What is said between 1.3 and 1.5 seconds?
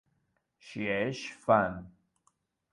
П.